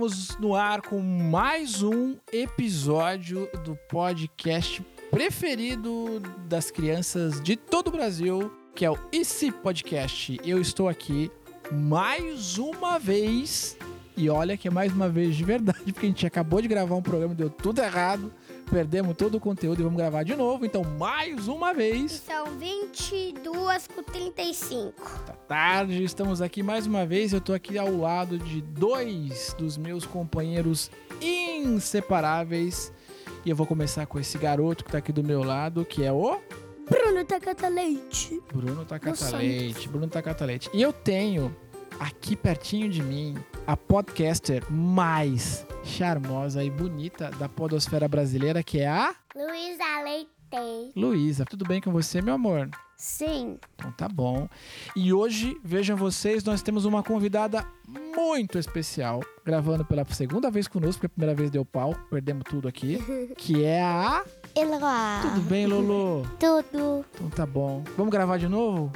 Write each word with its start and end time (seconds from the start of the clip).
Estamos 0.00 0.38
no 0.38 0.54
ar 0.54 0.80
com 0.80 0.98
mais 0.98 1.82
um 1.82 2.16
episódio 2.32 3.46
do 3.62 3.76
podcast 3.86 4.82
preferido 5.10 6.20
das 6.48 6.70
crianças 6.70 7.38
de 7.42 7.54
todo 7.54 7.88
o 7.88 7.90
Brasil, 7.90 8.50
que 8.74 8.82
é 8.82 8.90
o 8.90 8.96
IC 9.12 9.52
Podcast. 9.52 10.40
Eu 10.42 10.58
estou 10.58 10.88
aqui 10.88 11.30
mais 11.70 12.56
uma 12.56 12.98
vez, 12.98 13.76
e 14.16 14.30
olha 14.30 14.56
que 14.56 14.68
é 14.68 14.70
mais 14.70 14.90
uma 14.90 15.06
vez 15.06 15.36
de 15.36 15.44
verdade, 15.44 15.84
porque 15.92 16.06
a 16.06 16.08
gente 16.08 16.26
acabou 16.26 16.62
de 16.62 16.68
gravar 16.68 16.94
um 16.94 17.02
programa, 17.02 17.34
deu 17.34 17.50
tudo 17.50 17.82
errado, 17.82 18.32
perdemos 18.70 19.16
todo 19.16 19.34
o 19.34 19.40
conteúdo 19.40 19.80
e 19.80 19.82
vamos 19.82 19.98
gravar 19.98 20.22
de 20.22 20.36
novo. 20.36 20.64
Então, 20.64 20.84
mais 20.84 21.48
uma 21.48 21.74
vez. 21.74 22.22
São 22.24 22.46
22 22.56 23.88
com 23.88 24.02
35. 24.02 24.92
Tá 25.26 25.32
tarde, 25.32 26.04
estamos 26.04 26.40
aqui 26.40 26.62
mais 26.62 26.86
uma 26.86 27.04
vez. 27.04 27.32
Eu 27.32 27.40
tô 27.40 27.52
aqui 27.52 27.76
ao 27.76 27.94
lado 27.96 28.38
de 28.38 28.62
dois 28.62 29.54
dos 29.58 29.76
meus 29.76 30.06
companheiros 30.06 30.90
inseparáveis. 31.20 32.92
E 33.44 33.50
eu 33.50 33.56
vou 33.56 33.66
começar 33.66 34.06
com 34.06 34.18
esse 34.18 34.38
garoto 34.38 34.84
que 34.84 34.92
tá 34.92 34.98
aqui 34.98 35.12
do 35.12 35.24
meu 35.24 35.42
lado, 35.42 35.84
que 35.84 36.04
é 36.04 36.12
o 36.12 36.38
Bruno 36.88 37.24
Tacata 37.24 37.68
Leite. 37.68 38.40
Bruno 38.52 38.84
Tacata 38.84 39.24
Nossa. 39.24 39.36
Leite. 39.36 39.88
Bruno 39.88 40.08
Tacata 40.08 40.44
Leite. 40.44 40.70
E 40.72 40.80
eu 40.80 40.92
tenho 40.92 41.54
aqui 41.98 42.36
pertinho 42.36 42.88
de 42.88 43.02
mim 43.02 43.36
a 43.66 43.76
podcaster 43.76 44.64
mais 44.70 45.66
charmosa 45.82 46.62
e 46.62 46.70
bonita 46.70 47.30
da 47.38 47.48
podosfera 47.48 48.08
brasileira, 48.08 48.62
que 48.62 48.80
é 48.80 48.88
a 48.88 49.14
Luísa 49.34 50.02
Leite. 50.04 50.92
Luísa. 50.96 51.44
Tudo 51.44 51.64
bem 51.64 51.80
com 51.80 51.92
você, 51.92 52.20
meu 52.20 52.34
amor? 52.34 52.68
Sim. 52.96 53.58
Então 53.74 53.90
tá 53.92 54.08
bom. 54.08 54.48
E 54.94 55.12
hoje, 55.12 55.56
vejam 55.64 55.96
vocês, 55.96 56.44
nós 56.44 56.60
temos 56.60 56.84
uma 56.84 57.02
convidada 57.02 57.64
muito 57.88 58.58
especial, 58.58 59.20
gravando 59.44 59.84
pela 59.84 60.04
segunda 60.06 60.50
vez 60.50 60.68
conosco, 60.68 61.00
porque 61.00 61.06
a 61.06 61.08
primeira 61.08 61.34
vez 61.34 61.50
deu 61.50 61.64
pau, 61.64 61.94
perdemos 62.10 62.44
tudo 62.44 62.68
aqui, 62.68 62.98
que 63.38 63.64
é 63.64 63.80
a... 63.80 64.22
Eloá. 64.54 65.20
Tudo 65.22 65.40
bem, 65.42 65.66
Lolo? 65.66 66.28
Tudo. 66.38 67.04
Então 67.14 67.30
tá 67.30 67.46
bom. 67.46 67.82
Vamos 67.96 68.12
gravar 68.12 68.36
de 68.36 68.48
novo? 68.48 68.92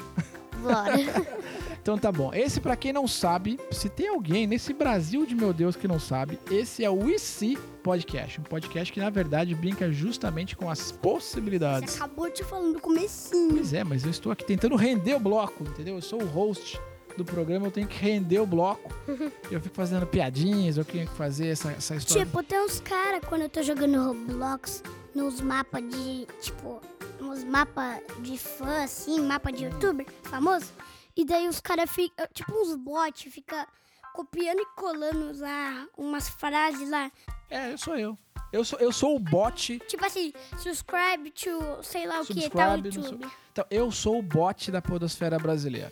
Bora. 0.63 0.97
Então 1.85 1.99
tá 1.99 2.11
bom. 2.11 2.33
Esse, 2.33 2.63
pra 2.63 2.77
quem 2.77 2.95
não 2.95 3.07
sabe, 3.07 3.61
se 3.71 3.91
tem 3.91 4.09
alguém 4.09 4.47
nesse 4.47 4.73
Brasil 4.73 5.27
de 5.27 5.35
meu 5.35 5.53
Deus 5.53 5.77
que 5.77 5.87
não 5.87 6.01
sabe, 6.01 6.39
esse 6.51 6.83
é 6.83 6.89
o 6.89 7.11
IC 7.11 7.59
Podcast. 7.83 8.41
Um 8.41 8.45
podcast 8.45 8.91
que, 8.91 8.99
na 8.99 9.11
verdade, 9.11 9.55
brinca 9.55 9.93
justamente 9.93 10.57
com 10.57 10.71
as 10.71 10.79
Você 10.79 10.95
possibilidades. 10.95 11.97
acabou 11.97 12.31
de 12.31 12.43
falar 12.43 12.69
no 12.69 12.81
comecinho. 12.81 13.57
Pois 13.57 13.75
é, 13.75 13.85
mas 13.85 14.03
eu 14.03 14.11
estou 14.11 14.33
aqui 14.33 14.47
tentando 14.47 14.77
render 14.77 15.15
o 15.15 15.21
bloco, 15.21 15.63
entendeu? 15.63 15.97
Eu 15.97 16.01
sou 16.01 16.23
o 16.23 16.25
host 16.25 16.81
do 17.19 17.25
programa, 17.25 17.67
eu 17.67 17.71
tenho 17.71 17.87
que 17.87 18.03
render 18.03 18.39
o 18.39 18.47
bloco. 18.47 18.91
eu 19.53 19.61
fico 19.61 19.75
fazendo 19.75 20.07
piadinhas, 20.07 20.79
eu 20.79 20.87
tenho 20.87 21.07
que 21.07 21.15
fazer 21.15 21.49
essa, 21.49 21.71
essa 21.73 21.97
história. 21.97 22.25
Tipo, 22.25 22.43
tem 22.43 22.65
uns 22.65 22.81
caras 22.81 23.21
quando 23.29 23.43
eu 23.43 23.49
tô 23.51 23.63
jogando 23.63 24.03
Roblox 24.03 24.83
nos 25.15 25.39
mapas 25.43 25.83
de, 25.83 26.27
tipo, 26.41 26.81
nos 27.21 27.45
mapas 27.45 28.01
de 28.21 28.39
fã, 28.39 28.85
assim, 28.85 29.21
mapa 29.21 29.53
de 29.53 29.65
youtuber 29.65 30.07
famoso. 30.23 30.73
E 31.17 31.25
daí 31.25 31.49
os 31.49 31.61
caras 31.61 31.91
ficam, 31.91 32.27
tipo 32.33 32.53
uns 32.53 32.75
bots, 32.77 33.33
fica 33.33 33.67
copiando 34.13 34.61
e 34.61 34.67
colando 34.77 35.39
lá 35.39 35.87
umas 35.97 36.29
frases 36.29 36.89
lá. 36.89 37.11
É, 37.51 37.73
eu 37.73 37.79
sou 37.79 37.97
eu. 37.97 38.19
Eu 38.53 38.65
sou, 38.65 38.79
eu 38.79 38.93
sou 38.93 39.17
o 39.17 39.19
bot. 39.19 39.81
Tipo 39.81 40.07
assim, 40.07 40.33
subscribe 40.59 41.29
to, 41.33 41.83
sei 41.83 42.07
lá 42.07 42.21
o 42.21 42.25
que, 42.25 42.49
tal 42.49 42.77
não 42.77 42.85
YouTube. 42.85 43.27
Então, 43.51 43.67
eu 43.69 43.91
sou 43.91 44.21
o 44.21 44.23
bot 44.23 44.71
da 44.71 44.81
podosfera 44.81 45.39
brasileira. 45.41 45.91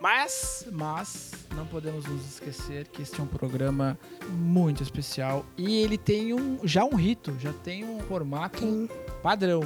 Mas, 0.00 0.66
mas, 0.72 1.32
não 1.54 1.66
podemos 1.66 2.04
nos 2.04 2.24
esquecer 2.26 2.86
que 2.88 3.00
este 3.00 3.18
é 3.18 3.22
um 3.22 3.26
programa 3.26 3.98
muito 4.28 4.82
especial 4.82 5.44
e 5.56 5.76
ele 5.76 5.96
tem 5.96 6.34
um, 6.34 6.58
já 6.64 6.84
um 6.84 6.94
rito, 6.94 7.34
já 7.40 7.52
tem 7.52 7.84
um 7.84 8.00
formato 8.00 8.60
Tem. 8.60 8.88
padrão. 9.22 9.62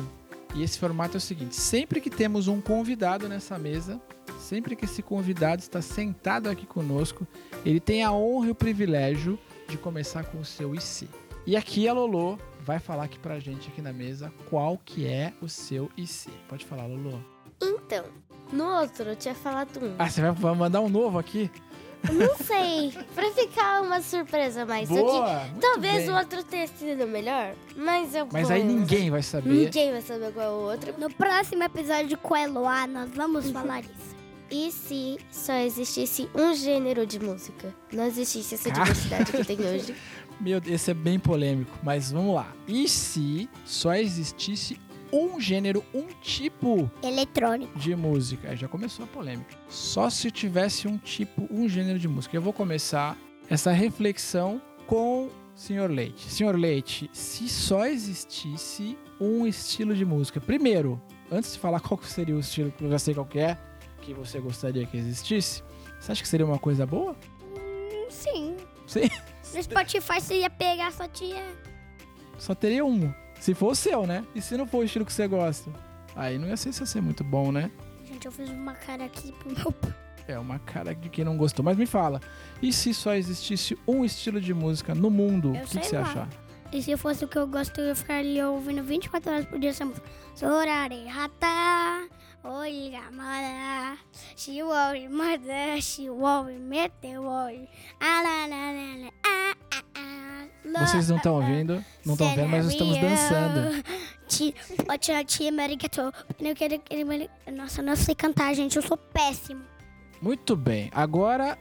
E 0.54 0.62
esse 0.62 0.78
formato 0.78 1.16
é 1.16 1.18
o 1.18 1.20
seguinte: 1.20 1.56
sempre 1.56 2.00
que 2.00 2.10
temos 2.10 2.48
um 2.48 2.60
convidado 2.60 3.28
nessa 3.28 3.58
mesa, 3.58 4.00
sempre 4.40 4.74
que 4.74 4.84
esse 4.84 5.02
convidado 5.02 5.60
está 5.62 5.80
sentado 5.82 6.48
aqui 6.48 6.66
conosco, 6.66 7.26
ele 7.64 7.78
tem 7.80 8.02
a 8.02 8.10
honra 8.12 8.48
e 8.48 8.50
o 8.50 8.54
privilégio 8.54 9.38
de 9.68 9.76
começar 9.78 10.24
com 10.24 10.38
o 10.38 10.44
seu 10.44 10.74
IC. 10.74 11.08
E 11.46 11.56
aqui 11.56 11.86
a 11.88 11.92
Lolo 11.92 12.38
vai 12.64 12.78
falar 12.78 13.04
aqui 13.04 13.18
pra 13.18 13.38
gente 13.38 13.68
aqui 13.68 13.80
na 13.80 13.92
mesa 13.92 14.32
qual 14.48 14.78
que 14.84 15.06
é 15.06 15.32
o 15.40 15.48
seu 15.48 15.90
IC. 15.96 16.30
Pode 16.48 16.64
falar, 16.64 16.86
Lolo. 16.86 17.24
Então, 17.62 18.04
no 18.52 18.64
outro 18.80 19.10
eu 19.10 19.16
tinha 19.16 19.34
falado 19.34 19.78
um. 19.84 19.94
Ah, 19.98 20.08
você 20.08 20.20
vai- 20.20 20.54
mandar 20.54 20.80
um 20.80 20.88
novo 20.88 21.18
aqui? 21.18 21.50
Não 22.10 22.34
sei, 22.38 22.94
pra 23.14 23.30
ficar 23.32 23.82
uma 23.82 24.00
surpresa 24.00 24.64
mais. 24.64 24.88
Só 24.88 24.94
Boa! 24.94 25.40
muito 25.44 25.60
talvez 25.60 25.98
bem. 26.06 26.10
o 26.10 26.16
outro 26.16 26.42
tenha 26.42 26.66
sido 26.66 27.06
melhor, 27.06 27.52
mas 27.76 28.14
eu 28.14 28.26
Mas 28.32 28.44
vou- 28.48 28.56
aí 28.56 28.64
ninguém 28.64 29.10
vai 29.10 29.22
saber. 29.22 29.50
Ninguém 29.50 29.92
vai 29.92 30.00
saber 30.00 30.32
qual 30.32 30.46
é 30.46 30.48
o 30.48 30.70
outro. 30.70 30.94
No 30.98 31.12
próximo 31.12 31.62
episódio 31.62 32.16
com 32.16 32.32
a 32.34 32.40
Eloá, 32.40 32.86
nós 32.86 33.10
vamos 33.10 33.50
falar 33.50 33.80
isso. 33.80 34.09
E 34.50 34.72
se 34.72 35.18
só 35.30 35.54
existisse 35.54 36.28
um 36.34 36.54
gênero 36.54 37.06
de 37.06 37.20
música? 37.20 37.74
Não 37.92 38.04
existisse 38.04 38.54
essa 38.54 38.70
diversidade 38.70 39.30
que 39.30 39.44
tem 39.46 39.58
hoje. 39.60 39.94
Meu, 40.40 40.60
esse 40.66 40.90
é 40.90 40.94
bem 40.94 41.18
polêmico, 41.18 41.78
mas 41.82 42.10
vamos 42.10 42.34
lá. 42.34 42.52
E 42.66 42.88
se 42.88 43.48
só 43.64 43.94
existisse 43.94 44.80
um 45.12 45.40
gênero, 45.40 45.84
um 45.94 46.06
tipo 46.20 46.90
Eletrônico. 47.02 47.78
de 47.78 47.94
música? 47.94 48.50
Aí 48.50 48.56
já 48.56 48.66
começou 48.66 49.04
a 49.04 49.08
polêmica. 49.08 49.56
Só 49.68 50.08
se 50.10 50.30
tivesse 50.30 50.88
um 50.88 50.96
tipo, 50.98 51.46
um 51.50 51.68
gênero 51.68 51.98
de 51.98 52.08
música. 52.08 52.36
Eu 52.36 52.42
vou 52.42 52.52
começar 52.52 53.16
essa 53.48 53.70
reflexão 53.70 54.60
com 54.86 55.26
o 55.26 55.30
Senhor 55.54 55.90
Leite. 55.90 56.30
Senhor 56.30 56.56
Leite, 56.56 57.10
se 57.12 57.48
só 57.48 57.86
existisse 57.86 58.96
um 59.20 59.46
estilo 59.46 59.94
de 59.94 60.04
música. 60.04 60.40
Primeiro, 60.40 61.00
antes 61.30 61.52
de 61.52 61.58
falar 61.58 61.78
qual 61.80 62.00
seria 62.02 62.34
o 62.34 62.40
estilo 62.40 62.72
que 62.72 62.84
eu 62.84 62.90
já 62.90 62.98
sei 62.98 63.14
qual 63.14 63.26
que 63.26 63.38
é, 63.38 63.58
que 64.00 64.12
você 64.14 64.40
gostaria 64.40 64.86
que 64.86 64.96
existisse, 64.96 65.62
você 65.98 66.12
acha 66.12 66.22
que 66.22 66.28
seria 66.28 66.46
uma 66.46 66.58
coisa 66.58 66.86
boa? 66.86 67.16
Hum, 67.56 68.06
Sim. 68.08 68.56
Sim. 68.86 69.08
No 69.52 69.60
Spotify 69.60 70.20
você 70.20 70.34
ia 70.42 70.50
pegar 70.50 70.92
só 70.92 71.08
tinha. 71.08 71.42
Só 72.38 72.54
teria 72.54 72.84
um. 72.84 73.12
Se 73.40 73.52
for 73.52 73.72
o 73.72 73.74
seu, 73.74 74.06
né? 74.06 74.24
E 74.32 74.40
se 74.40 74.56
não 74.56 74.64
for 74.64 74.78
o 74.78 74.84
estilo 74.84 75.04
que 75.04 75.12
você 75.12 75.26
gosta? 75.26 75.72
Aí 76.14 76.38
não 76.38 76.46
ia 76.46 76.56
ser, 76.56 76.72
se 76.72 76.80
ia 76.82 76.86
ser 76.86 77.00
muito 77.00 77.24
bom, 77.24 77.50
né? 77.50 77.68
Gente, 78.04 78.26
eu 78.26 78.30
fiz 78.32 78.48
uma 78.48 78.74
cara 78.74 79.06
aqui 79.06 79.32
pro 79.32 79.50
meu 79.52 79.72
pai. 79.72 79.92
É 80.28 80.38
uma 80.38 80.60
cara 80.60 80.94
de 80.94 81.08
quem 81.08 81.24
não 81.24 81.36
gostou. 81.36 81.64
Mas 81.64 81.76
me 81.76 81.84
fala, 81.84 82.20
e 82.62 82.72
se 82.72 82.94
só 82.94 83.12
existisse 83.14 83.76
um 83.88 84.04
estilo 84.04 84.40
de 84.40 84.54
música 84.54 84.94
no 84.94 85.10
mundo? 85.10 85.48
Eu 85.56 85.64
O 85.64 85.66
que, 85.66 85.80
que 85.80 85.86
você 85.86 85.98
lá. 85.98 86.02
acha? 86.02 86.28
E 86.72 86.80
se 86.80 86.96
fosse 86.96 87.24
o 87.24 87.28
que 87.28 87.36
eu 87.36 87.48
gosto, 87.48 87.80
eu 87.80 87.96
ficaria 87.96 88.48
ouvindo 88.48 88.84
24 88.84 89.32
horas 89.32 89.44
por 89.46 89.58
dia 89.58 89.70
essa 89.70 89.84
música. 89.84 90.06
Sorare 90.36 91.06
rata, 91.08 92.08
oi 92.42 92.90
gamada, 92.90 93.98
she 94.36 94.62
worry 94.62 95.08
mother, 95.08 95.80
she 95.80 96.08
worry 96.08 96.58
mete 96.58 97.18
worry. 97.18 97.68
Ah, 98.00 98.22
lá, 98.22 98.46
lá, 98.46 98.72
lá, 98.72 98.96
lá, 99.04 99.10
ah, 99.24 99.54
ah, 99.74 99.84
ah, 99.94 100.46
lá, 100.64 100.86
Vocês 100.86 101.08
não 101.10 101.18
estão 101.18 101.34
ouvindo, 101.34 101.84
não 102.04 102.14
estão 102.14 102.34
vendo, 102.34 102.48
mas 102.48 102.64
nós 102.64 102.72
estamos 102.72 102.98
dançando. 102.98 103.84
Nossa, 107.52 107.80
eu 107.80 107.84
não 107.84 107.96
sei 107.96 108.14
cantar, 108.14 108.54
gente. 108.54 108.76
Eu 108.76 108.82
sou 108.82 108.96
péssimo. 108.96 109.62
Muito 110.22 110.56
bem. 110.56 110.90
Agora 110.94 111.58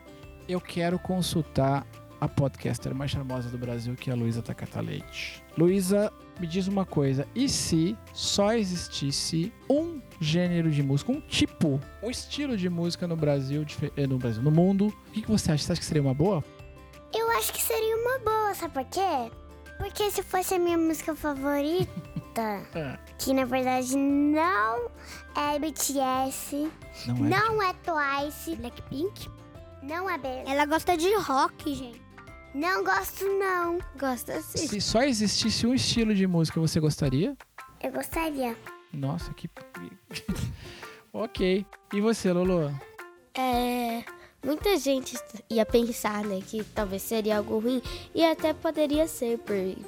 eu 0.47 0.61
quero 0.61 0.97
consultar 0.99 1.85
a 2.21 2.27
podcaster 2.27 2.93
mais 2.93 3.11
charmosa 3.11 3.49
do 3.49 3.57
Brasil, 3.57 3.95
que 3.95 4.09
é 4.09 4.13
a 4.13 4.15
Luísa 4.15 4.41
Takata 4.41 4.81
Leite. 4.81 5.43
Luísa, 5.57 6.11
me 6.39 6.45
diz 6.47 6.67
uma 6.67 6.85
coisa. 6.85 7.27
E 7.33 7.47
se 7.47 7.97
só 8.13 8.53
existisse 8.53 9.53
um 9.69 10.01
gênero 10.19 10.69
de 10.69 10.83
música, 10.83 11.11
um 11.11 11.21
tipo, 11.21 11.79
um 12.03 12.09
estilo 12.09 12.57
de 12.57 12.69
música 12.69 13.07
no 13.07 13.15
Brasil, 13.15 13.65
eh, 13.95 14.05
no 14.07 14.17
Brasil, 14.17 14.41
no 14.41 14.51
mundo, 14.51 14.87
o 15.07 15.11
que, 15.11 15.25
você 15.25 15.51
acha? 15.51 15.63
Você 15.63 15.71
acha 15.73 15.81
que 15.81 15.87
seria 15.87 16.01
uma 16.01 16.13
boa? 16.13 16.43
Eu 17.15 17.29
acho 17.37 17.53
que 17.53 17.61
seria 17.61 17.95
uma 17.97 18.19
boa, 18.19 18.53
sabe 18.53 18.73
por 18.73 18.85
quê? 18.85 19.31
Porque 19.77 20.11
se 20.11 20.21
fosse 20.21 20.55
a 20.55 20.59
minha 20.59 20.77
música 20.77 21.15
favorita, 21.15 21.89
Ah, 22.37 22.99
que 23.17 23.33
na 23.33 23.45
verdade 23.45 23.95
não 23.95 24.89
é 25.35 25.57
BTS, 25.57 26.69
não 27.07 27.25
é? 27.25 27.29
não 27.29 27.63
é 27.63 27.73
Twice, 27.73 28.55
Blackpink? 28.57 29.29
não 29.81 30.09
é 30.09 30.17
B. 30.17 30.27
Ela 30.45 30.65
gosta 30.65 30.97
de 30.97 31.13
rock, 31.15 31.73
gente. 31.73 32.01
Não 32.53 32.83
gosto 32.83 33.25
não. 33.37 33.79
Gosta 33.97 34.33
assim. 34.33 34.67
Se 34.67 34.81
só 34.81 35.01
existisse 35.03 35.67
um 35.67 35.73
estilo 35.73 36.13
de 36.15 36.25
música, 36.27 36.59
você 36.59 36.79
gostaria? 36.79 37.35
Eu 37.81 37.91
gostaria. 37.91 38.55
Nossa, 38.91 39.33
que. 39.33 39.49
ok. 41.13 41.65
E 41.93 42.01
você, 42.01 42.31
Lolo? 42.33 42.73
É. 43.35 44.03
muita 44.43 44.77
gente 44.77 45.15
ia 45.49 45.65
pensar, 45.65 46.23
né, 46.23 46.41
que 46.45 46.63
talvez 46.63 47.01
seria 47.03 47.37
algo 47.37 47.59
ruim 47.59 47.81
e 48.15 48.25
até 48.25 48.53
poderia 48.53 49.07
ser, 49.07 49.39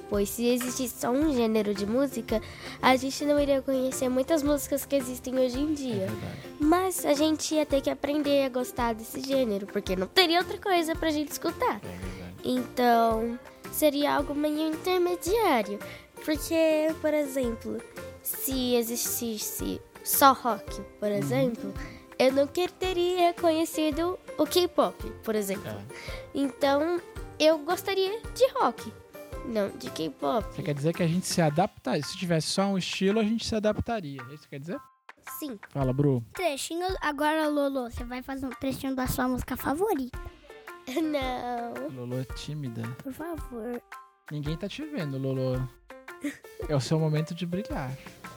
pois 0.10 0.30
se 0.30 0.46
existisse 0.46 1.00
só 1.02 1.10
um 1.10 1.34
gênero 1.34 1.74
de 1.74 1.86
música, 1.86 2.42
a 2.82 2.96
gente 2.96 3.26
não 3.26 3.40
iria 3.40 3.62
conhecer 3.62 4.08
muitas 4.10 4.44
músicas 4.44 4.86
que 4.86 4.96
existem 4.96 5.38
hoje 5.40 5.60
em 5.60 5.72
É 5.72 5.76
dia. 5.76 5.96
verdade. 6.08 6.38
Mas 6.60 7.06
a 7.06 7.14
gente 7.14 7.56
ia 7.56 7.66
ter 7.66 7.82
que 7.82 7.90
aprender 7.90 8.46
a 8.46 8.50
gostar 8.50 8.94
desse 8.94 9.20
gênero, 9.22 9.66
porque 9.68 9.96
não 9.96 10.08
teria 10.08 10.40
outra 10.40 10.58
coisa 10.60 10.96
pra 10.96 11.10
gente 11.10 11.32
escutar. 11.32 11.82
É. 11.84 12.21
Então, 12.44 13.40
seria 13.72 14.16
algo 14.16 14.34
meio 14.36 14.74
intermediário. 14.74 15.80
Porque, 16.26 16.94
por 17.02 17.14
exemplo, 17.14 17.82
se 18.22 18.76
existisse 18.76 19.82
só 20.04 20.34
rock, 20.34 20.82
por 21.00 21.10
Uhum. 21.10 21.18
exemplo, 21.18 21.74
eu 22.20 22.32
não 22.32 22.46
teria 22.48 23.34
conhecido 23.34 24.20
o 24.38 24.46
K-pop, 24.46 24.96
por 25.24 25.34
exemplo. 25.36 25.68
É. 25.70 25.82
Então, 26.36 27.02
eu 27.40 27.58
gostaria 27.60 28.22
de 28.36 28.48
rock, 28.54 28.94
não 29.46 29.70
de 29.70 29.90
K-pop. 29.90 30.46
Você 30.54 30.62
quer 30.62 30.76
dizer 30.76 30.94
que 30.94 31.02
a 31.02 31.08
gente 31.08 31.26
se 31.26 31.42
adaptaria? 31.42 32.04
Se 32.04 32.16
tivesse 32.18 32.48
só 32.48 32.64
um 32.66 32.78
estilo, 32.78 33.20
a 33.20 33.24
gente 33.24 33.46
se 33.48 33.56
adaptaria. 33.56 34.22
É 34.30 34.34
isso 34.36 34.44
que 34.44 34.50
quer 34.50 34.60
dizer? 34.60 34.80
Sim. 35.40 35.58
Fala, 35.70 35.92
Bru. 35.94 36.24
Trechinho. 36.34 36.86
Agora, 37.02 37.48
Lolo, 37.48 37.90
você 37.90 38.04
vai 38.04 38.22
fazer 38.22 38.46
um 38.46 38.50
trechinho 38.52 38.96
da 38.96 39.08
sua 39.08 39.28
música 39.28 39.56
favorita. 39.58 40.20
Não. 41.02 41.90
Lolo 41.96 42.20
é 42.20 42.24
tímida. 42.36 42.84
Por 43.04 43.14
favor. 43.14 43.82
Ninguém 44.32 44.56
tá 44.58 44.68
te 44.68 44.84
vendo, 44.84 45.18
Lolo. 45.18 45.68
É 46.68 46.76
o 46.76 46.80
seu 46.80 47.00
momento 47.00 47.34
de 47.34 47.46
brilhar. 47.46 47.92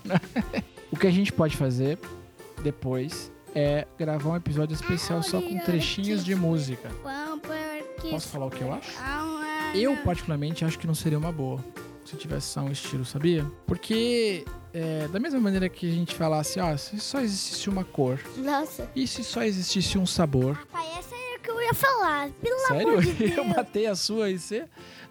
o 0.91 0.97
que 0.97 1.07
a 1.07 1.11
gente 1.11 1.33
pode 1.33 1.57
fazer 1.57 1.99
depois 2.63 3.31
é 3.55 3.87
gravar 3.99 4.31
um 4.31 4.37
episódio 4.37 4.75
especial 4.75 5.23
só 5.23 5.41
com 5.41 5.59
trechinhos 5.61 6.25
de 6.25 6.35
música. 6.35 6.91
Posso 8.11 8.29
falar 8.29 8.47
o 8.47 8.51
que 8.51 8.63
eu 8.63 8.73
acho? 8.73 8.99
Eu, 9.75 9.97
particularmente, 9.99 10.65
acho 10.65 10.79
que 10.79 10.87
não 10.87 10.95
seria 10.95 11.19
uma 11.19 11.33
boa 11.33 11.63
se 12.05 12.17
tivesse 12.17 12.49
só 12.49 12.61
um 12.61 12.71
estilo, 12.71 13.05
sabia? 13.05 13.45
Porque, 13.67 14.45
é, 14.73 15.09
da 15.09 15.19
mesma 15.19 15.41
maneira 15.41 15.69
que 15.69 15.89
a 15.89 15.93
gente 15.93 16.15
falasse, 16.15 16.61
ó, 16.61 16.77
se 16.77 16.99
só 17.01 17.21
existisse 17.21 17.69
uma 17.69 17.85
cor, 17.85 18.21
Nossa. 18.37 18.89
e 18.95 19.07
se 19.07 19.25
só 19.25 19.43
existisse 19.43 19.99
um 19.99 20.07
sabor, 20.07 20.59
Pai, 20.71 20.87
ia 21.65 21.75
falar. 21.75 22.31
Pelo 22.43 22.59
Sério? 22.67 22.89
amor 22.89 23.03
de 23.03 23.13
Deus. 23.15 23.37
Eu 23.37 23.45
matei 23.45 23.87
a 23.87 23.95
sua 23.97 24.31
e 24.31 24.39
você? 24.39 24.65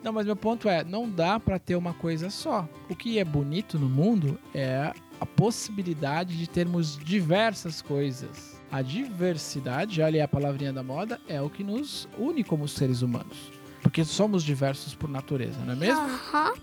Não, 0.03 0.11
mas 0.11 0.25
meu 0.25 0.35
ponto 0.35 0.67
é, 0.69 0.83
não 0.83 1.09
dá 1.09 1.39
pra 1.39 1.57
ter 1.59 1.75
uma 1.75 1.93
coisa 1.93 2.29
só. 2.29 2.67
O 2.89 2.95
que 2.95 3.17
é 3.19 3.23
bonito 3.25 3.79
no 3.79 3.87
mundo 3.89 4.37
é 4.53 4.93
a 5.19 5.25
possibilidade 5.25 6.37
de 6.37 6.47
termos 6.47 6.97
diversas 6.97 7.81
coisas. 7.81 8.59
A 8.71 8.81
diversidade, 8.81 10.01
olha 10.01 10.15
aí 10.17 10.21
a 10.21 10.27
palavrinha 10.27 10.73
da 10.73 10.83
moda, 10.83 11.21
é 11.27 11.41
o 11.41 11.49
que 11.49 11.63
nos 11.63 12.07
une 12.17 12.43
como 12.43 12.67
seres 12.67 13.01
humanos. 13.01 13.51
Porque 13.81 14.03
somos 14.03 14.43
diversos 14.43 14.95
por 14.95 15.09
natureza, 15.09 15.59
não 15.63 15.73
é 15.73 15.75
mesmo? 15.75 16.01
Aham. 16.01 16.53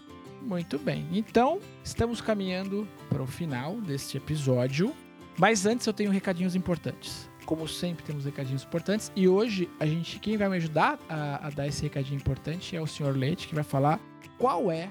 Muito 0.42 0.78
bem. 0.78 1.06
Então, 1.12 1.60
estamos 1.84 2.20
caminhando 2.20 2.88
para 3.08 3.22
o 3.22 3.26
final 3.26 3.76
deste 3.76 4.16
episódio. 4.16 4.94
Mas 5.38 5.64
antes 5.64 5.86
eu 5.86 5.92
tenho 5.92 6.10
recadinhos 6.10 6.54
importantes. 6.56 7.29
Como 7.44 7.66
sempre, 7.66 8.04
temos 8.04 8.24
recadinhos 8.24 8.62
importantes. 8.62 9.10
E 9.16 9.26
hoje, 9.28 9.68
a 9.78 9.86
gente, 9.86 10.18
quem 10.20 10.36
vai 10.36 10.48
me 10.48 10.56
ajudar 10.56 10.98
a, 11.08 11.46
a 11.46 11.50
dar 11.50 11.66
esse 11.66 11.82
recadinho 11.82 12.16
importante 12.16 12.76
é 12.76 12.80
o 12.80 12.86
Sr. 12.86 13.16
Leite, 13.16 13.48
que 13.48 13.54
vai 13.54 13.64
falar 13.64 13.98
qual 14.38 14.70
é, 14.70 14.88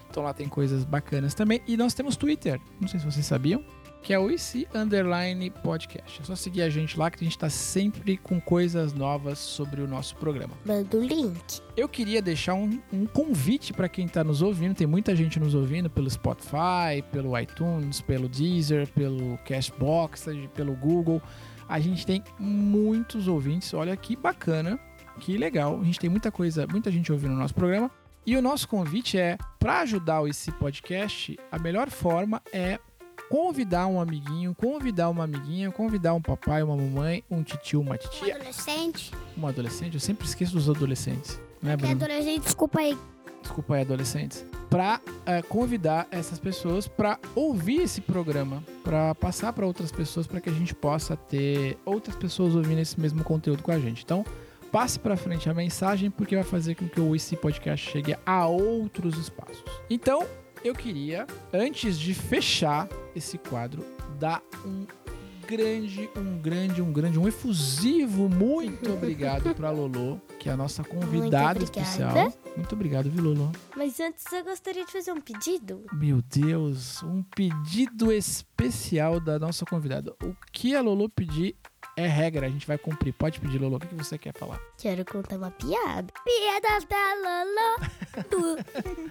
Então 0.10 0.24
lá 0.24 0.34
tem 0.34 0.48
coisas 0.48 0.84
bacanas 0.84 1.34
também. 1.34 1.62
E 1.68 1.78
nós 1.78 1.94
temos 1.94 2.16
Twitter, 2.16 2.60
não 2.80 2.88
sei 2.88 3.00
se 3.00 3.06
vocês 3.06 3.26
sabiam, 3.26 3.64
que 4.02 4.14
é 4.14 4.20
o 4.20 4.32
IC 4.32 4.68
Underline 4.74 5.50
Podcast. 5.50 6.22
É 6.22 6.26
só 6.26 6.36
seguir 6.36 6.62
a 6.62 6.70
gente 6.70 6.98
lá 6.98 7.12
que 7.12 7.18
a 7.18 7.24
gente 7.24 7.36
está 7.36 7.50
sempre 7.50 8.18
com 8.18 8.40
coisas 8.40 8.94
novas 8.94 9.38
sobre 9.40 9.82
o 9.82 9.88
nosso 9.88 10.16
programa. 10.16 10.54
Manda 10.66 10.98
o 10.98 11.02
link. 11.02 11.62
Eu 11.76 11.88
queria 11.88 12.22
deixar 12.22 12.54
um, 12.54 12.82
um 12.92 13.06
convite 13.06 13.74
para 13.74 13.90
quem 13.90 14.06
está 14.06 14.24
nos 14.24 14.42
ouvindo. 14.42 14.76
Tem 14.76 14.88
muita 14.88 15.16
gente 15.16 15.40
nos 15.40 15.54
ouvindo 15.54 15.90
pelo 15.90 16.10
Spotify, 16.10 17.04
pelo 17.12 17.38
iTunes, 17.38 18.02
pelo 18.02 18.28
Deezer, 18.28 18.88
pelo 18.90 19.38
Cashbox, 19.40 20.26
pelo 20.56 20.74
Google. 20.76 21.22
A 21.68 21.80
gente 21.80 22.06
tem 22.06 22.24
muitos 22.40 23.28
ouvintes. 23.28 23.74
Olha 23.74 23.96
que 23.96 24.16
bacana, 24.16 24.80
que 25.20 25.38
legal. 25.38 25.80
A 25.80 25.84
gente 25.84 26.00
tem 26.00 26.10
muita 26.10 26.32
coisa, 26.32 26.66
muita 26.66 26.90
gente 26.90 27.12
ouvindo 27.12 27.34
o 27.34 27.38
nosso 27.38 27.54
programa. 27.54 27.92
E 28.26 28.36
o 28.38 28.42
nosso 28.42 28.68
convite 28.68 29.18
é 29.18 29.38
para 29.60 29.80
ajudar 29.82 30.28
esse 30.28 30.52
podcast. 30.52 31.38
A 31.52 31.58
melhor 31.58 31.90
forma 31.90 32.42
é 32.54 32.80
convidar 33.30 33.88
um 33.88 34.00
amiguinho, 34.00 34.54
convidar 34.56 35.10
uma 35.10 35.24
amiguinha, 35.24 35.72
convidar 35.72 36.14
um 36.14 36.22
papai, 36.22 36.62
uma 36.64 36.76
mamãe, 36.76 37.24
um 37.30 37.44
tio, 37.44 37.82
uma 37.82 37.96
Um 37.96 37.98
titia, 37.98 38.36
adolescente. 38.36 39.12
um 39.38 39.48
adolescente. 39.48 39.94
Eu 39.96 40.00
sempre 40.00 40.28
esqueço 40.28 40.54
dos 40.54 40.70
adolescentes. 40.70 41.40
Né, 41.62 41.74
É 41.74 41.78
Bruno? 41.78 41.92
adolescente, 41.94 42.44
desculpa 42.44 42.80
aí. 42.80 42.98
desculpa 43.42 43.76
aí, 43.76 43.82
adolescentes, 43.82 44.46
para 44.70 45.00
convidar 45.48 46.08
essas 46.12 46.38
pessoas 46.40 46.88
para 46.88 47.18
ouvir 47.36 47.82
esse 47.82 48.02
programa, 48.02 48.64
para 48.84 49.16
passar 49.16 49.54
para 49.54 49.66
outras 49.66 49.92
pessoas, 49.92 50.28
para 50.28 50.40
que 50.42 50.50
a 50.50 50.54
gente 50.54 50.74
possa 50.76 51.16
ter 51.16 51.78
outras 51.86 52.16
pessoas 52.16 52.54
ouvindo 52.56 52.80
esse 52.80 53.00
mesmo 53.00 53.24
conteúdo 53.24 53.64
com 53.64 53.72
a 53.72 53.80
gente. 53.80 54.04
Então, 54.04 54.24
passe 54.72 55.00
para 55.00 55.18
frente 55.18 55.50
a 55.50 55.54
mensagem, 55.54 56.10
porque 56.10 56.36
vai 56.36 56.44
fazer 56.44 56.76
com 56.76 56.88
que 56.88 57.00
o 57.00 57.16
esse 57.16 57.36
podcast 57.36 57.90
chegue 57.90 58.16
a 58.26 58.48
outros 58.48 59.18
espaços. 59.18 59.64
Então, 59.90 60.26
eu 60.64 60.74
queria, 60.74 61.26
antes 61.54 61.98
de 61.98 62.14
fechar 62.14 62.88
esse 63.16 63.38
quadro, 63.38 63.86
dar 64.20 64.42
um 64.66 64.86
grande, 65.50 66.08
um 66.16 66.38
grande, 66.38 66.82
um 66.82 66.94
grande, 66.94 67.18
um 67.18 67.28
efusivo 67.28 68.30
muito 68.30 68.92
obrigado 68.94 69.56
para 69.56 69.72
Lolo, 69.72 70.22
que 70.38 70.48
é 70.48 70.52
a 70.52 70.58
nossa 70.58 70.84
convidada 70.84 71.60
Muito 71.60 71.64
especial. 71.64 72.32
Muito 72.56 72.76
obrigado, 72.76 73.10
viu, 73.10 73.24
Lolo? 73.24 73.52
Mas 73.76 74.00
antes 74.00 74.24
eu 74.32 74.44
gostaria 74.44 74.86
de 74.86 74.92
fazer 74.92 75.12
um 75.12 75.20
pedido. 75.20 75.84
Meu 75.94 76.22
Deus, 76.22 77.02
um 77.02 77.24
pedido 77.24 78.12
especial 78.12 79.20
da 79.20 79.40
nossa 79.40 79.66
convidada. 79.66 80.14
O 80.24 80.36
que 80.52 80.76
a 80.76 80.82
Lolo 80.82 81.10
pedir 81.10 81.56
é 82.00 82.08
regra, 82.08 82.48
a 82.48 82.50
gente 82.50 82.66
vai 82.66 82.78
cumprir. 82.78 83.14
Pode 83.14 83.40
pedir, 83.40 83.60
Lolo. 83.60 83.78
O 83.78 83.80
que 83.80 83.96
você 83.96 84.18
quer 84.18 84.34
falar? 84.34 84.60
Quero 84.78 85.04
contar 85.06 85.38
uma 85.38 85.52
piada. 85.52 86.14
Piadas 86.24 86.86
da 86.86 87.14
Lolo. 88.26 88.60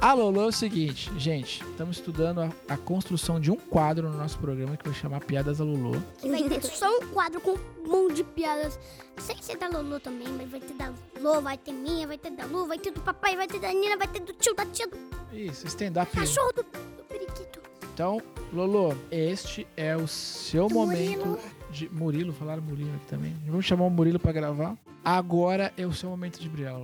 A 0.00 0.12
Lolo 0.12 0.42
é 0.42 0.46
o 0.46 0.52
seguinte, 0.52 1.10
gente, 1.16 1.62
estamos 1.64 1.96
estudando 1.96 2.40
a, 2.40 2.50
a 2.68 2.76
construção 2.76 3.40
de 3.40 3.50
um 3.50 3.56
quadro 3.56 4.08
no 4.10 4.18
nosso 4.18 4.38
programa 4.38 4.76
que 4.76 4.86
vai 4.86 4.98
chamar 4.98 5.20
Piadas 5.20 5.58
da 5.58 5.64
Lolo. 5.64 6.02
Que 6.18 6.28
vai 6.28 6.42
ter 6.42 6.62
só 6.62 6.98
um 6.98 7.06
quadro 7.08 7.40
com 7.40 7.52
um 7.52 7.88
monte 7.88 8.16
de 8.16 8.24
piadas. 8.24 8.78
Sem 9.18 9.40
ser 9.40 9.56
da 9.56 9.68
Lolo 9.68 10.00
também, 10.00 10.28
mas 10.28 10.50
vai 10.50 10.60
ter 10.60 10.74
da 10.74 10.92
Lolo, 11.20 11.42
vai 11.42 11.56
ter 11.56 11.72
minha, 11.72 12.06
vai 12.06 12.18
ter 12.18 12.32
da 12.32 12.44
Lu, 12.44 12.66
vai 12.66 12.78
ter 12.78 12.90
do 12.90 13.00
papai, 13.00 13.36
vai 13.36 13.46
ter 13.46 13.60
da 13.60 13.72
Nina, 13.72 13.96
vai 13.96 14.08
ter 14.08 14.20
do 14.20 14.32
tio, 14.34 14.52
da 14.54 14.66
tia, 14.66 14.86
do 14.88 14.98
Isso, 15.32 15.66
stand-up. 15.68 16.10
cachorro, 16.12 16.52
do, 16.52 16.62
do 16.64 17.04
periquito. 17.08 17.60
Então, 17.94 18.20
Lolo, 18.52 18.98
este 19.10 19.66
é 19.76 19.96
o 19.96 20.08
seu 20.08 20.68
momento. 20.68 21.38
De. 21.74 21.88
Murilo, 21.90 22.32
falaram 22.32 22.62
Murilo 22.62 22.94
aqui 22.96 23.06
também. 23.06 23.36
Vamos 23.46 23.66
chamar 23.66 23.84
o 23.84 23.90
Murilo 23.90 24.18
pra 24.18 24.32
gravar. 24.32 24.74
Agora 25.04 25.72
é 25.76 25.86
o 25.86 25.92
seu 25.92 26.08
momento 26.08 26.40
de 26.40 26.48
brilhar, 26.48 26.74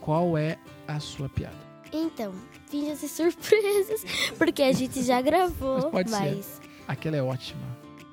qual 0.00 0.38
é 0.38 0.56
a 0.86 1.00
sua 1.00 1.28
piada. 1.28 1.56
Então, 1.92 2.32
finja-se 2.68 3.08
surpresas, 3.08 4.04
porque 4.38 4.62
a 4.62 4.72
gente 4.72 5.02
já 5.02 5.20
gravou, 5.20 5.90
Mas 5.92 5.92
pode 5.92 6.10
ser. 6.10 6.36
mas 6.36 6.60
Aquela 6.88 7.16
é 7.16 7.22
ótima. 7.22 7.60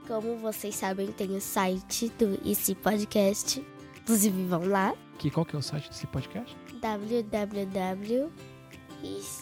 como 0.08 0.36
vocês 0.38 0.75
sabem, 0.75 1.08
tem 1.12 1.36
o 1.36 1.41
site 1.41 2.10
do 2.18 2.39
IC 2.44 2.74
Podcast. 2.75 3.63
Inclusive, 4.01 4.44
vão 4.46 4.65
lá, 4.68 4.96
Que, 5.20 5.29
qual 5.29 5.46
que 5.46 5.56
é 5.56 5.60
o 5.60 5.62
site 5.62 5.88
desse 5.89 6.08
podcast? 6.08 6.58
www. 6.82 8.32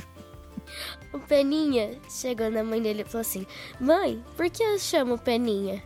O 1.14 1.20
Peninha 1.20 1.98
chegou 2.10 2.52
na 2.52 2.62
mãe 2.62 2.82
dele 2.82 3.04
e 3.04 3.06
falou 3.06 3.22
assim: 3.22 3.46
Mãe, 3.80 4.22
por 4.36 4.50
que 4.50 4.62
eu 4.62 4.78
chamo 4.78 5.18
Peninha? 5.18 5.82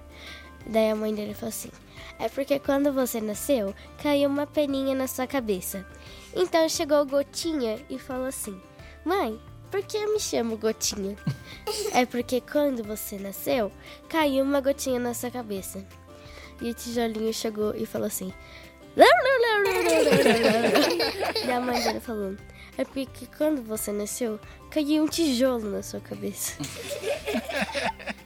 Daí 0.65 0.89
a 0.89 0.95
mãe 0.95 1.13
dele 1.13 1.35
falou 1.35 1.49
assim: 1.49 1.69
É 2.19 2.27
porque 2.27 2.59
quando 2.59 2.91
você 2.91 3.21
nasceu, 3.21 3.73
caiu 4.03 4.29
uma 4.29 4.45
peninha 4.45 4.93
na 4.93 5.07
sua 5.07 5.25
cabeça. 5.25 5.85
Então 6.35 6.67
chegou 6.67 7.05
Gotinha 7.05 7.79
e 7.89 7.97
falou 7.97 8.27
assim: 8.27 8.61
Mãe, 9.05 9.39
por 9.71 9.81
que 9.83 9.95
eu 9.95 10.13
me 10.13 10.19
chamo 10.19 10.57
Gotinha? 10.57 11.15
é 11.95 12.05
porque 12.05 12.41
quando 12.41 12.83
você 12.83 13.17
nasceu, 13.17 13.71
caiu 14.09 14.43
uma 14.43 14.59
gotinha 14.59 14.99
na 14.99 15.13
sua 15.13 15.31
cabeça. 15.31 15.87
E 16.61 16.69
o 16.69 16.73
tijolinho 16.73 17.33
chegou 17.33 17.73
e 17.73 17.85
falou 17.85 18.07
assim: 18.07 18.33
e 21.47 21.51
a 21.51 21.61
mãe 21.61 21.81
dele 21.81 22.01
falou: 22.01 22.35
É 22.77 22.83
porque 22.83 23.27
quando 23.37 23.63
você 23.63 23.93
nasceu, 23.93 24.37
caiu 24.69 25.03
um 25.03 25.07
tijolo 25.07 25.69
na 25.69 25.81
sua 25.81 26.01
cabeça. 26.01 26.57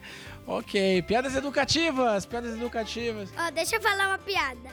Ok, 0.46 1.02
piadas 1.04 1.36
educativas. 1.36 2.26
Piadas 2.26 2.54
educativas. 2.54 3.30
Ó, 3.38 3.52
deixa 3.52 3.78
eu 3.78 3.82
falar 3.82 4.10
uma 4.10 4.18
piada. 4.18 4.70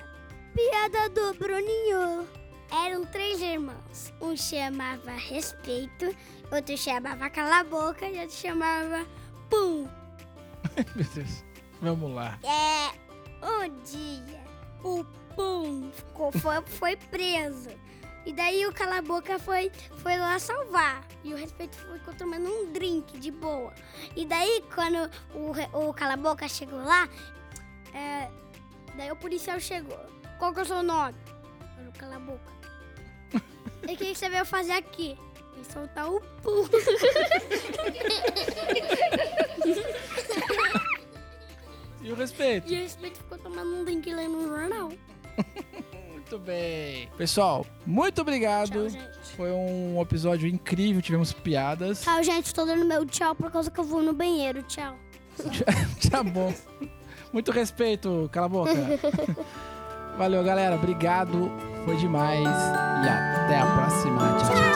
Piada 0.54 1.08
do 1.10 1.34
Bruninho. 1.34 2.26
Eram 2.84 3.04
três 3.06 3.40
irmãos. 3.40 4.12
Um 4.20 4.36
chamava 4.36 5.12
Respeito, 5.12 6.14
outro 6.52 6.76
chamava 6.76 7.28
Cala 7.30 7.60
a 7.60 7.64
Boca 7.64 8.08
e 8.08 8.20
outro 8.20 8.36
chamava 8.36 9.06
Pum. 9.48 9.88
Meu 10.94 11.06
Deus. 11.14 11.44
Vamos 11.80 12.14
lá. 12.14 12.38
É, 12.44 12.90
um 13.44 13.82
dia 13.84 14.40
o 14.84 15.04
Pum 15.34 15.90
ficou, 15.92 16.30
foi, 16.32 16.62
foi 16.66 16.96
preso. 16.96 17.70
E 18.24 18.32
daí 18.32 18.66
o 18.66 18.72
Cala 18.72 19.00
Boca 19.00 19.38
foi, 19.38 19.72
foi 19.96 20.18
lá 20.18 20.38
salvar. 20.38 21.06
E 21.24 21.32
o 21.32 21.36
Respeito 21.36 21.76
ficou 21.76 22.14
tomando 22.14 22.48
um 22.48 22.72
drink 22.72 23.18
de 23.18 23.30
boa. 23.30 23.72
E 24.14 24.26
daí 24.26 24.62
quando 24.74 25.10
o, 25.34 25.88
o 25.88 25.94
Cala 25.94 26.16
Boca 26.16 26.46
chegou 26.48 26.78
lá, 26.78 27.08
é, 27.94 28.28
daí 28.96 29.10
o 29.10 29.16
policial 29.16 29.58
chegou. 29.58 29.98
Qual 30.38 30.52
que 30.52 30.60
é 30.60 30.62
o 30.62 30.66
seu 30.66 30.82
nome? 30.82 31.16
Era 31.78 31.88
o 31.88 31.92
Cala 31.92 32.16
a 32.16 32.20
Boca. 32.20 32.50
E 33.88 33.94
o 33.94 33.96
que 33.96 34.14
você 34.14 34.28
veio 34.28 34.44
fazer 34.44 34.72
aqui? 34.72 35.18
Vim 35.54 35.64
soltar 35.64 36.10
o 36.10 36.20
Pum. 36.42 36.68
E 42.02 42.10
o 42.10 42.14
respeito? 42.14 42.72
E 42.72 42.76
o 42.76 42.82
Respeito 42.82 43.18
ficou 43.18 43.38
tomando 43.38 43.76
um 43.76 43.84
drink 43.84 44.12
lendo 44.12 44.38
um 44.38 44.48
jornal. 44.48 44.90
Muito 46.30 46.44
bem. 46.44 47.08
Pessoal, 47.18 47.66
muito 47.84 48.20
obrigado. 48.20 48.70
Tchau, 48.70 48.88
gente. 48.88 49.18
Foi 49.37 49.50
um 49.50 50.00
episódio 50.00 50.49
incrível, 50.49 51.02
tivemos 51.02 51.32
piadas. 51.32 52.02
Tchau, 52.02 52.22
gente. 52.22 52.54
Tô 52.54 52.64
dando 52.64 52.84
meu 52.84 53.04
tchau 53.04 53.34
por 53.34 53.50
causa 53.50 53.68
que 53.68 53.80
eu 53.80 53.84
vou 53.84 54.00
no 54.00 54.12
banheiro. 54.12 54.62
Tchau. 54.62 54.94
tá 56.08 56.22
bom. 56.22 56.54
Muito 57.32 57.50
respeito, 57.50 58.30
cala 58.30 58.46
a 58.46 58.49
boca. 58.49 58.72
Valeu, 60.16 60.44
galera. 60.44 60.76
Obrigado. 60.76 61.50
Foi 61.84 61.96
demais. 61.96 62.44
E 62.44 63.08
até 63.08 63.58
a 63.58 63.66
próxima. 63.75 64.38
Tchau, 64.38 64.54
tchau. 64.54 64.69